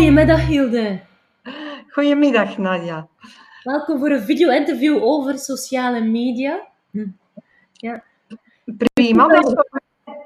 [0.00, 1.00] Goedemiddag Hilde.
[1.88, 3.08] Goedemiddag Nadia.
[3.64, 6.60] Welkom voor een video-interview over sociale media.
[6.90, 7.06] Hm.
[7.72, 8.02] Ja.
[8.94, 9.54] Prima, dat is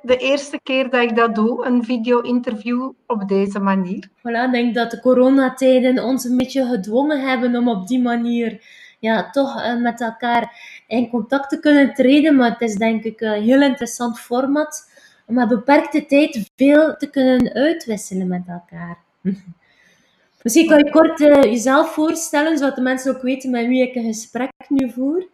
[0.03, 4.09] de eerste keer dat ik dat doe, een video-interview op deze manier.
[4.09, 8.67] Voilà, ik denk dat de coronatijden ons een beetje gedwongen hebben om op die manier
[8.99, 12.37] ja, toch uh, met elkaar in contact te kunnen treden.
[12.37, 14.91] Maar het is denk ik een heel interessant format
[15.27, 18.99] om met beperkte tijd veel te kunnen uitwisselen met elkaar.
[20.45, 23.95] Misschien kan je kort uh, jezelf voorstellen, zodat de mensen ook weten met wie ik
[23.95, 25.29] een gesprek nu voer.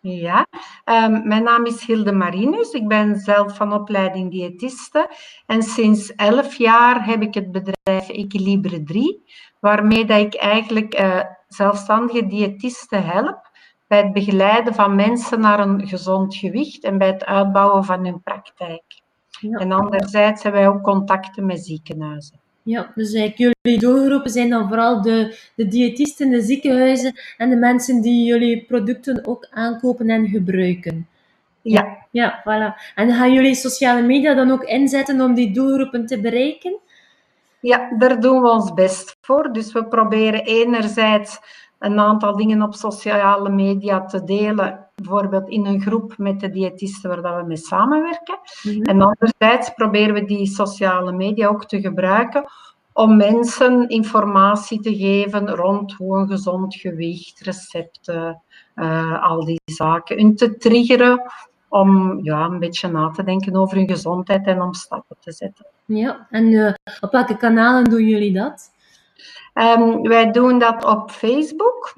[0.00, 0.46] Ja,
[0.84, 2.70] um, mijn naam is Hilde Marinus.
[2.70, 5.10] Ik ben zelf van opleiding diëtiste.
[5.46, 9.24] En sinds elf jaar heb ik het bedrijf Equilibre 3,
[9.60, 13.50] waarmee dat ik eigenlijk uh, zelfstandige diëtisten help
[13.86, 18.22] bij het begeleiden van mensen naar een gezond gewicht en bij het uitbouwen van hun
[18.22, 19.02] praktijk.
[19.40, 19.58] Ja.
[19.58, 22.41] En anderzijds hebben wij ook contacten met ziekenhuizen.
[22.64, 27.56] Ja, dus eigenlijk jullie doelgroepen zijn dan vooral de, de diëtisten, de ziekenhuizen en de
[27.56, 31.06] mensen die jullie producten ook aankopen en gebruiken.
[31.62, 32.00] Ja.
[32.10, 32.92] Ja, voilà.
[32.94, 36.78] En gaan jullie sociale media dan ook inzetten om die doelgroepen te bereiken?
[37.60, 39.52] Ja, daar doen we ons best voor.
[39.52, 41.40] Dus we proberen enerzijds
[41.78, 47.10] een aantal dingen op sociale media te delen, bijvoorbeeld in een groep met de diëtisten
[47.10, 48.38] waar dat we mee samenwerken.
[48.62, 48.82] Mm -hmm.
[48.82, 52.44] En anderzijds proberen we die sociale media ook te gebruiken
[52.92, 58.42] om mensen informatie te geven rond hoe een gezond gewicht, recepten,
[58.76, 60.16] uh, al die zaken.
[60.16, 61.22] En te triggeren
[61.68, 65.66] om ja, een beetje na te denken over hun gezondheid en om stappen te zetten.
[65.84, 68.70] Ja, en uh, op welke kanalen doen jullie dat?
[69.54, 71.94] Um, wij doen dat op Facebook.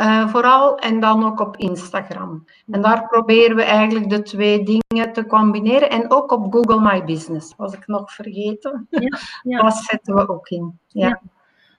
[0.00, 2.44] Uh, vooral en dan ook op Instagram.
[2.70, 5.90] En daar proberen we eigenlijk de twee dingen te combineren.
[5.90, 8.86] En ook op Google My Business, was ik nog vergeten.
[8.90, 9.18] Ja,
[9.52, 9.62] ja.
[9.62, 10.78] Dat zetten we ook in.
[10.86, 11.08] Ja.
[11.08, 11.20] ja.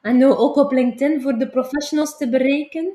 [0.02, 2.94] En nu ook op LinkedIn voor de professionals te bereiken?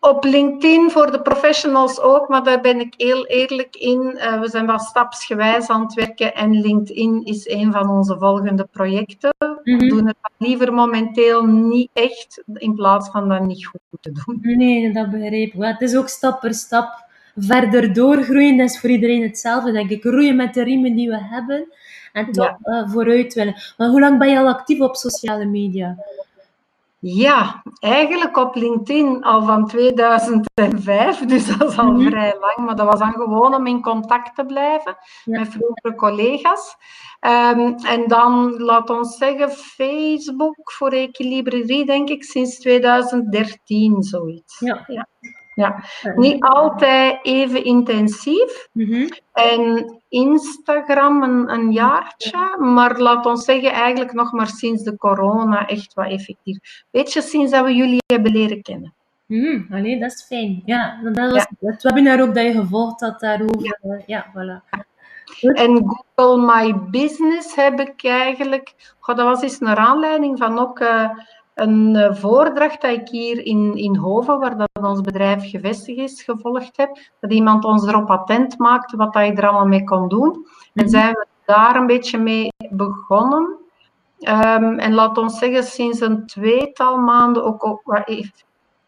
[0.00, 4.16] Op LinkedIn voor de professionals ook, maar daar ben ik heel eerlijk in.
[4.16, 8.68] Uh, we zijn wel stapsgewijs aan het werken en LinkedIn is een van onze volgende
[8.70, 9.34] projecten.
[9.38, 9.78] Mm -hmm.
[9.78, 14.40] We doen het liever momenteel niet echt, in plaats van dat niet goed te doen.
[14.56, 15.62] Nee, dat begrijp ik.
[15.62, 18.56] Het is ook stap per stap verder doorgroeien.
[18.56, 20.04] Dat is voor iedereen hetzelfde, denk ik.
[20.04, 21.68] Roeien met de riemen die we hebben
[22.12, 22.82] en toch ja.
[22.82, 23.54] uh, vooruit willen.
[23.76, 25.96] Maar hoe lang ben je al actief op sociale media?
[27.02, 32.10] Ja, eigenlijk op LinkedIn al van 2005, dus dat is al mm -hmm.
[32.10, 32.66] vrij lang.
[32.66, 35.38] Maar dat was dan gewoon om in contact te blijven ja.
[35.38, 36.76] met vroegere collega's.
[37.20, 44.58] Um, en dan, laat ons zeggen, Facebook voor Equilibre 3, denk ik, sinds 2013, zoiets.
[44.58, 44.84] Ja.
[44.86, 45.08] ja.
[45.60, 45.84] Ja,
[46.14, 48.68] niet altijd even intensief.
[48.72, 49.08] Mm -hmm.
[49.32, 55.66] En Instagram een, een jaartje, maar laat ons zeggen, eigenlijk nog maar sinds de corona
[55.66, 56.58] echt wat effectief.
[56.90, 58.94] Weet je, sinds dat we jullie hebben leren kennen.
[59.26, 60.62] Mm, allee, dat is fijn.
[60.64, 61.68] Ja, dat was ja.
[61.68, 63.76] het webinar ook dat je gevolgd had daarover.
[63.82, 64.78] Ja, ja voilà.
[65.40, 70.80] En Google My Business heb ik eigenlijk, goh, dat was eens naar aanleiding van ook
[70.80, 71.10] uh,
[71.54, 76.22] een uh, voordracht dat ik hier in, in Hoven, waar dat ons bedrijf gevestigd is,
[76.22, 76.98] gevolgd heb.
[77.20, 80.46] Dat iemand ons erop attent maakte wat dat je er allemaal mee kon doen.
[80.74, 83.58] En zijn we daar een beetje mee begonnen.
[84.20, 87.80] Um, en laat ons zeggen, sinds een tweetal maanden ook,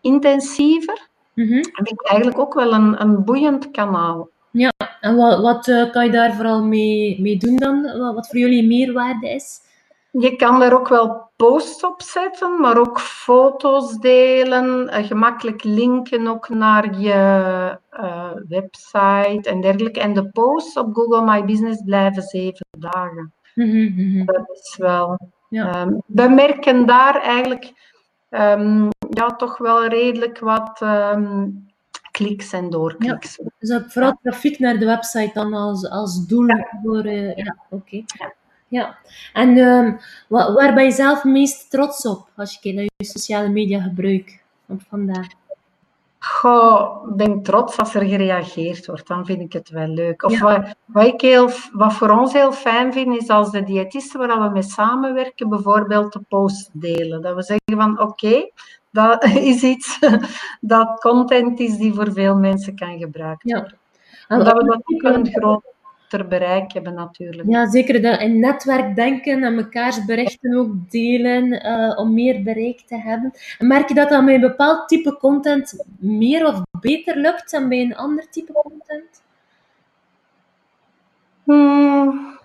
[0.00, 1.09] intensiever.
[1.34, 1.65] Mm -hmm.
[1.73, 4.29] Heb ik eigenlijk ook wel een, een boeiend kanaal.
[4.50, 7.83] Ja, en wat, wat uh, kan je daar vooral mee, mee doen dan?
[7.83, 9.61] Wat, wat voor jullie meerwaarde is?
[10.12, 16.27] Je kan daar ook wel posts op zetten, maar ook foto's delen, uh, gemakkelijk linken
[16.27, 20.00] ook naar je uh, website en dergelijke.
[20.00, 23.33] En de posts op Google My Business blijven zeven dagen.
[23.55, 24.25] Mm -hmm.
[24.25, 25.19] Dat is wel...
[25.49, 25.81] Ja.
[25.81, 27.73] Um, we merken daar eigenlijk
[28.31, 31.67] um, ja, toch wel redelijk wat um,
[32.11, 33.37] kliks en doorkliks.
[33.37, 36.69] Ja, dus vooral trafiek naar de website dan als, als doel ja.
[36.83, 37.06] voor...
[37.06, 37.85] Uh, ja, oké.
[37.85, 38.05] Okay.
[38.72, 38.98] Ja,
[39.32, 43.04] en um, waar, waar ben je zelf meest trots op als je kijkt naar je
[43.04, 45.26] sociale media gebruik op vandaag?
[46.19, 50.22] Goh, ik ben trots als er gereageerd wordt, dan vind ik het wel leuk.
[50.22, 50.40] Of ja.
[50.40, 54.42] wat, wat, ik heel, wat voor ons heel fijn vind, is als de diëtisten waar
[54.42, 57.22] we mee samenwerken, bijvoorbeeld de post delen.
[57.22, 58.52] Dat we zeggen van oké, okay,
[58.90, 59.98] dat is iets
[60.60, 63.78] dat content is die voor veel mensen kan gebruikt worden.
[64.28, 64.36] Ja.
[64.36, 65.71] En dat we dat ook een groot
[66.12, 67.49] ter bereik hebben natuurlijk.
[67.49, 68.03] Ja, zeker.
[68.03, 73.32] Dat in netwerkdenken en mekaars berichten ook delen uh, om meer bereik te hebben.
[73.59, 77.69] En merk je dat dat met een bepaald type content meer of beter lukt dan
[77.69, 79.23] bij een ander type content?
[81.44, 82.38] Hmm.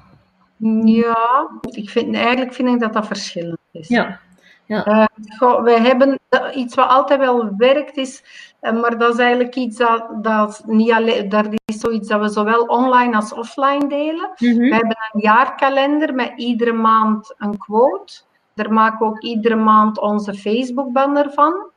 [0.85, 3.87] Ja, ik vind, eigenlijk vind ik dat dat verschillend is.
[3.87, 4.19] Ja.
[4.67, 5.07] Ja.
[5.39, 6.19] Uh, wij hebben
[6.53, 8.23] iets wat altijd wel werkt is,
[8.61, 12.29] uh, maar dat is eigenlijk iets dat, dat niet alleen, dat is zoiets dat we
[12.29, 14.29] zowel online als offline delen.
[14.37, 14.59] Mm -hmm.
[14.59, 18.21] We hebben een jaarkalender met iedere maand een quote.
[18.53, 21.71] Daar maken we ook iedere maand onze Facebook banner van.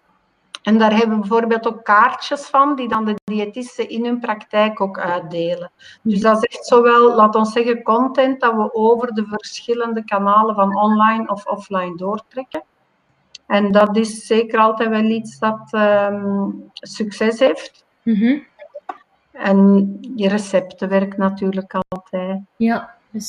[0.62, 4.80] En daar hebben we bijvoorbeeld ook kaartjes van, die dan de diëtisten in hun praktijk
[4.80, 5.70] ook uitdelen.
[6.02, 10.54] Dus dat is echt zowel, laat ons zeggen, content dat we over de verschillende kanalen
[10.54, 12.62] van online of offline doortrekken.
[13.50, 17.84] En dat is zeker altijd wel iets dat um, succes heeft.
[18.02, 18.46] Mm -hmm.
[19.32, 22.40] En je recepten werkt natuurlijk altijd.
[22.56, 23.22] Ja, Uh,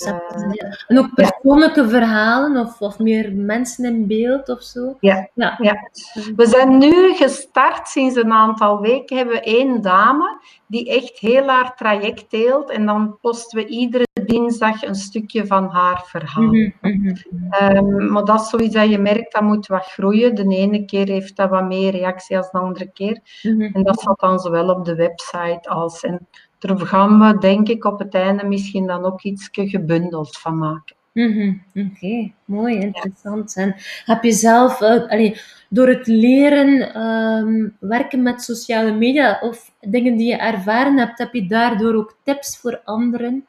[0.52, 0.78] ja.
[0.88, 1.88] En ook persoonlijke ja.
[1.90, 4.98] verhalen of, of meer mensen in beeld of zo.
[5.00, 5.30] Ja.
[5.34, 5.58] ja.
[5.58, 5.90] Ja.
[6.36, 9.18] We zijn nu gestart sinds een aantal weken.
[9.18, 12.70] Hebben we één dame die echt heel haar traject deelt.
[12.70, 16.44] En dan posten we iedere dinsdag een stukje van haar verhaal.
[16.44, 17.16] Mm -hmm.
[17.62, 20.36] um, maar dat is zoiets dat je merkt, dat moet wat groeien.
[20.36, 23.20] De ene keer heeft dat wat meer reactie als de andere keer.
[23.42, 23.74] Mm -hmm.
[23.74, 26.04] En dat staat dan zowel op de website als...
[26.04, 26.28] En
[26.62, 30.96] daar gaan we, denk ik, op het einde misschien dan ook iets gebundeld van maken.
[31.14, 31.64] Mm -hmm.
[31.76, 32.34] Oké, okay.
[32.46, 33.54] mooi, interessant.
[33.54, 33.62] Ja.
[33.62, 33.76] En
[34.06, 40.18] heb je zelf, uh, allee, door het leren um, werken met sociale media of dingen
[40.18, 43.46] die je ervaren hebt, heb je daardoor ook tips voor anderen?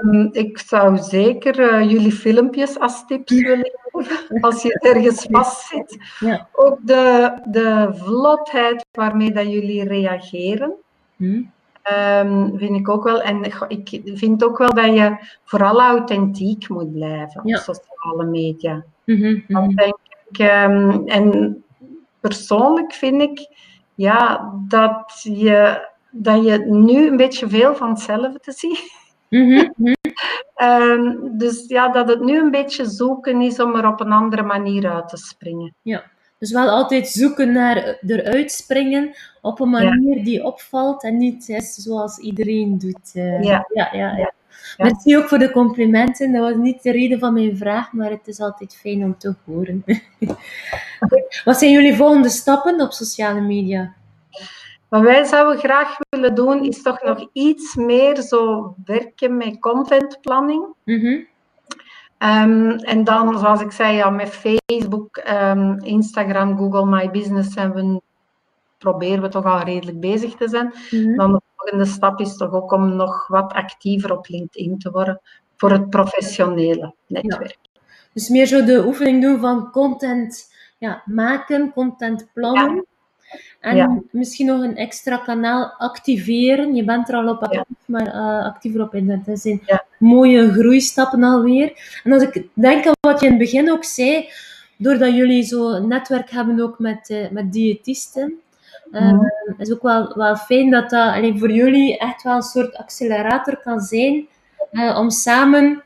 [0.03, 5.67] um, ik zou zeker uh, jullie filmpjes als tips willen geven, als je ergens vast
[5.67, 5.97] zit.
[6.19, 6.47] Ja.
[6.53, 10.75] Ook de, de vlotheid waarmee dat jullie reageren.
[11.17, 11.51] Hmm.
[11.93, 13.21] Um, vind ik ook wel.
[13.21, 18.83] En ik vind ook wel dat je vooral authentiek moet blijven op sociale media.
[19.05, 19.97] Mm -hmm, mm denk
[20.29, 21.63] ik, um, en
[22.19, 23.47] persoonlijk vind ik
[23.95, 28.95] ja, dat, je, dat je nu een beetje veel van hetzelfde ziet.
[29.29, 29.95] Mm -hmm.
[30.61, 34.43] um, dus ja, dat het nu een beetje zoeken is om er op een andere
[34.43, 35.73] manier uit te springen.
[35.81, 36.03] Ja.
[36.39, 40.23] Dus wel altijd zoeken naar eruit springen op een manier ja.
[40.23, 43.11] die opvalt en niet is zoals iedereen doet.
[43.13, 43.67] Uh, ja.
[43.73, 44.33] Ja, ja, ja.
[44.77, 46.31] Merci ook voor de complimenten.
[46.31, 49.35] Dat was niet de reden van mijn vraag, maar het is altijd fijn om te
[49.45, 49.83] horen.
[51.45, 53.93] Wat zijn jullie volgende stappen op sociale media?
[54.87, 60.65] Wat wij zouden graag willen doen, is toch nog iets meer zo werken met contentplanning.
[60.83, 61.27] Mm -hmm.
[62.19, 67.73] Um, en dan, zoals ik zei, ja, met Facebook, um, Instagram, Google My Business zijn
[67.73, 68.01] we,
[68.77, 70.73] proberen we toch al redelijk bezig te zijn.
[70.91, 71.15] Mm -hmm.
[71.15, 75.21] Dan de volgende stap is toch ook om nog wat actiever op LinkedIn te worden
[75.55, 77.57] voor het professionele netwerk.
[77.61, 77.79] Ja.
[78.13, 82.75] Dus meer zo de oefening doen van content ja, maken, content plannen.
[82.75, 82.83] Ja.
[83.59, 84.01] En ja.
[84.11, 86.75] misschien nog een extra kanaal activeren.
[86.75, 87.75] Je bent er al op actief, ja.
[87.85, 89.25] maar uh, actiever op internet.
[89.25, 89.85] Dat zijn ja.
[89.99, 91.99] mooie groeistappen alweer.
[92.03, 94.29] En als ik denk aan wat je in het begin ook zei,
[94.77, 98.33] doordat jullie zo'n netwerk hebben ook met, uh, met diëtisten,
[98.91, 99.31] uh, mm.
[99.57, 103.57] is ook wel, wel fijn dat dat alleen voor jullie echt wel een soort accelerator
[103.57, 104.27] kan zijn
[104.95, 105.83] om samen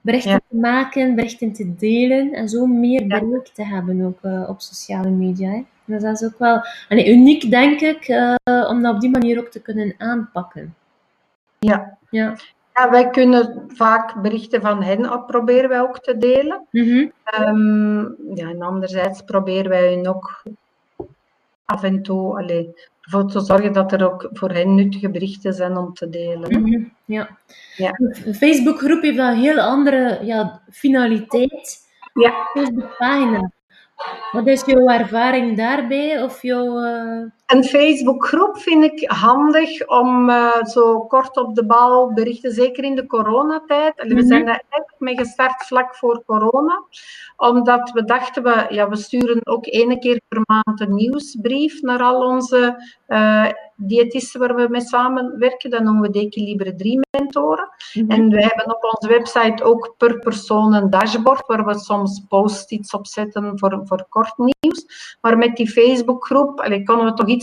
[0.00, 5.10] berichten te maken, berichten te delen en zo meer bereik te hebben ook op sociale
[5.10, 5.50] media.
[5.50, 5.64] Hè.
[5.90, 8.34] Dus dat is ook wel allee, uniek, denk ik, uh,
[8.68, 10.74] om dat op die manier ook te kunnen aanpakken.
[11.58, 11.98] Ja.
[12.10, 12.36] ja.
[12.74, 16.66] Ja, wij kunnen vaak berichten van hen op, proberen wij ook te delen.
[16.70, 17.12] Mm -hmm.
[17.40, 20.42] um, ja, en anderzijds proberen wij hun ook
[21.64, 25.76] af en toe allee, ervoor te zorgen dat er ook voor hen nuttige berichten zijn
[25.76, 26.58] om te delen.
[26.58, 26.92] Mm -hmm.
[27.04, 27.38] ja.
[27.76, 27.94] ja.
[28.24, 31.78] Een Facebookgroep heeft een heel andere ja, finaliteit.
[32.14, 32.48] Ja.
[32.52, 33.50] Facebookpagina.
[34.32, 36.22] Wat is jouw ervaring daarbij?
[36.22, 37.30] Of jouw, uh...
[37.50, 42.94] Een Facebookgroep vind ik handig om uh, zo kort op de bal berichten, zeker in
[42.94, 44.02] de coronatijd.
[44.02, 44.16] Mm -hmm.
[44.16, 46.84] We zijn daar eigenlijk mee gestart vlak voor corona,
[47.36, 52.02] omdat we dachten, we, ja, we sturen ook ene keer per maand een nieuwsbrief naar
[52.02, 55.70] al onze uh, diëtisten waar we mee samenwerken.
[55.70, 57.68] Dat noemen we Decilibre 3 mentoren.
[57.94, 58.10] Mm -hmm.
[58.10, 62.94] En wij hebben op onze website ook per persoon een dashboard waar we soms post-its
[62.94, 65.16] op zetten voor, voor kort nieuws.
[65.20, 67.39] Maar met die Facebookgroep allee, konden we toch iets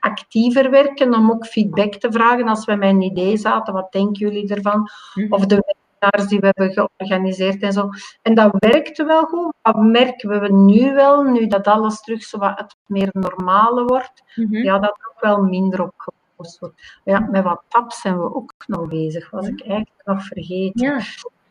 [0.00, 3.72] actiever werken om ook feedback te vragen als we met een idee zaten.
[3.72, 4.88] Wat denken jullie ervan?
[5.14, 5.32] -hmm.
[5.32, 7.88] Of de webinars die we hebben georganiseerd en zo.
[8.22, 9.54] En dat werkte wel goed.
[9.62, 14.22] Wat merken we nu wel, nu dat alles terug zo wat het meer normale wordt,
[14.34, 14.62] mm -hmm.
[14.62, 17.00] ja, dat ook wel minder op gepost wordt.
[17.04, 20.86] Ja, met wat tabs zijn we ook nog bezig, was ik eigenlijk nog vergeten.
[20.86, 21.00] Ja.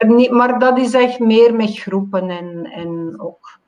[0.08, 3.60] Niet, maar dat is echt meer met groepen en, en ook.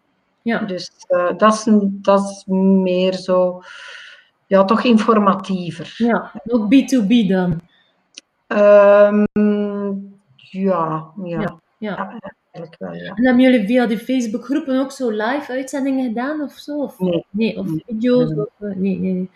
[0.42, 0.60] Ja.
[0.60, 3.62] Dus uh, dat, is, dat is meer zo,
[4.48, 5.94] ja, toch informatiever.
[5.98, 7.62] Ja, ook B2B dan?
[8.48, 9.26] Um,
[10.36, 11.40] Ja, ja.
[11.40, 11.40] Ja.
[11.40, 11.60] Ja.
[11.78, 12.20] Ja,
[12.52, 13.14] eigenlijk wel, ja.
[13.14, 16.82] En hebben jullie via de Facebookgroepen ook zo live uitzendingen gedaan of zo?
[16.82, 17.26] Of, Nee.
[17.30, 18.30] Nee, of video's?
[18.30, 18.40] Nee.
[18.40, 19.30] Of, eh, nee, nee,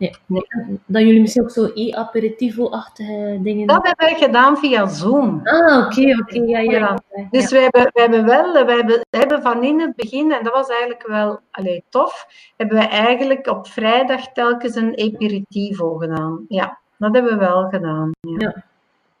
[0.00, 0.48] nee.
[0.86, 3.66] Dat jullie misschien ook zo e-aperitivo-achtige dingen...
[3.66, 5.40] Dat hebben wij gedaan via Zoom.
[5.44, 6.38] Ah, oké, oké.
[6.38, 6.70] Ja, ja.
[6.70, 6.98] Ja.
[7.14, 7.26] ja.
[7.30, 10.52] Dus we hebben, we hebben wel, we hebben, hebben van in het begin, en dat
[10.52, 12.26] was eigenlijk wel allee, tof,
[12.56, 16.44] hebben we eigenlijk op vrijdag telkens een aperitivo gedaan.
[16.48, 18.10] Ja, dat hebben we wel gedaan.
[18.20, 18.64] Ja.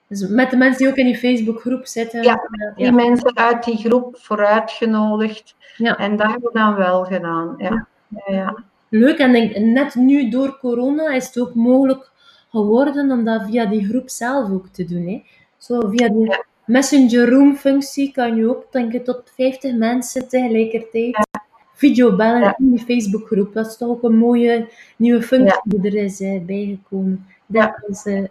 [0.06, 2.22] Dus met de mensen die ook in die Facebookgroep zitten.
[2.22, 2.92] Ja, Die ja.
[2.92, 5.54] mensen uit die groep vooruitgenodigd.
[5.76, 5.96] Ja.
[5.96, 7.54] En dat hebben we dan wel gedaan.
[7.56, 7.86] Ja.
[8.08, 8.54] Ja, ja.
[8.90, 12.10] Leuk, en denk, net nu door corona is het ook mogelijk
[12.50, 15.06] geworden om dat via die groep zelf ook te doen.
[15.06, 15.22] Hè.
[15.58, 16.44] Zo via die Ja.
[16.64, 21.26] Messenger Room functie kan je ook denk ik, tot 50 mensen tegelijkertijd
[21.74, 22.54] videobellen Ja.
[22.58, 23.52] in die Facebookgroep.
[23.54, 27.26] Dat is toch ook een mooie nieuwe functie die er is eh, bijgekomen.
[27.46, 27.82] Dat Ja.
[27.88, 28.28] is een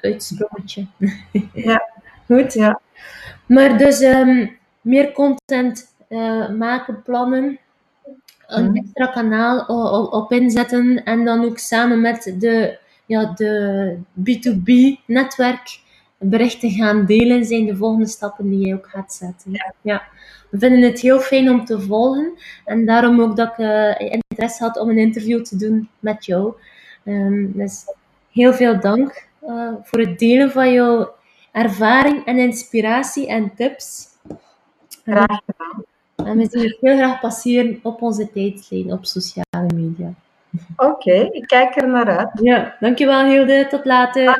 [0.00, 0.86] uitsprongetje.
[1.52, 1.88] Ja.
[2.26, 2.52] Goed.
[2.52, 2.80] Ja.
[3.46, 4.46] Maar dus ehm,
[4.80, 7.58] meer content eh, maken, plannen
[8.46, 8.76] een Mhm.
[8.76, 9.58] extra kanaal
[10.10, 15.80] op inzetten en dan ook samen met de, ja, de B2B-netwerk
[16.18, 19.52] berichten gaan delen, zijn de volgende stappen die jij ook gaat zetten.
[19.80, 20.02] Ja.
[20.50, 22.32] We vinden het heel fijn om te volgen
[22.64, 26.52] en daarom ook dat ik eh, interesse had om een interview te doen met jou.
[27.04, 27.84] Ehm, dus
[28.32, 31.14] heel veel dank eh, voor het delen van jouw
[31.52, 34.06] ervaring en inspiratie en tips.
[35.04, 35.84] Graag gedaan.
[36.26, 40.14] En we zien het heel graag passeren op onze tijdlijn op sociale media.
[40.76, 42.30] Oké, ik kijk er naar uit.
[42.42, 43.66] Ja, dankjewel Hilde.
[43.70, 44.38] Tot later.